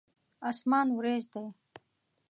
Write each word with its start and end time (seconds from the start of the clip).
اسمان 0.49 0.87
وريځ 0.97 1.23
دی. 1.33 1.43